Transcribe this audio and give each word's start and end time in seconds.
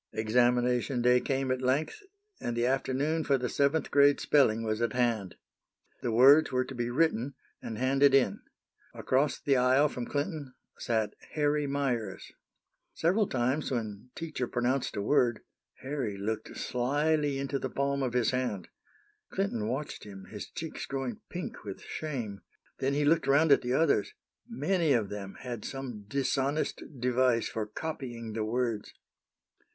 Examination 0.13 1.03
day 1.03 1.19
came 1.19 1.51
at 1.51 1.61
length, 1.61 2.01
and 2.39 2.57
the 2.57 2.65
afternoon 2.65 3.23
for 3.23 3.37
the 3.37 3.47
seventh 3.47 3.91
grade 3.91 4.19
spelling 4.19 4.63
was 4.63 4.81
at 4.81 4.93
hand. 4.93 5.35
The 6.01 6.11
words 6.11 6.51
were 6.51 6.65
to 6.65 6.73
be 6.73 6.89
written, 6.89 7.35
and 7.61 7.77
handed 7.77 8.15
in. 8.15 8.39
Across 8.95 9.41
the 9.41 9.57
aisle 9.57 9.89
from 9.89 10.07
Clinton 10.07 10.55
sat 10.79 11.13
Harry 11.33 11.67
Meyers. 11.67 12.31
Several 12.95 13.27
times 13.27 13.69
when 13.69 14.09
teacher 14.15 14.47
pronounced 14.47 14.95
a 14.95 15.03
word, 15.03 15.41
Harry 15.81 16.17
looked 16.17 16.57
slyly 16.57 17.37
into 17.37 17.59
the 17.59 17.69
palm 17.69 18.01
of 18.01 18.13
his 18.13 18.31
hand. 18.31 18.69
Clinton 19.29 19.67
watched 19.67 20.03
him, 20.03 20.25
his 20.31 20.49
cheeks 20.49 20.87
growing 20.87 21.21
pink 21.29 21.63
with 21.63 21.83
shame. 21.83 22.41
Then 22.79 22.95
he 22.95 23.05
looked 23.05 23.27
around 23.27 23.51
at 23.51 23.61
the 23.61 23.73
others. 23.73 24.15
Many 24.49 24.93
of 24.93 25.09
them 25.09 25.35
had 25.41 25.63
some 25.63 26.05
dishonest 26.07 26.81
device 26.99 27.49
for 27.49 27.67
copying 27.67 28.33
the 28.33 28.43
words. 28.43 28.93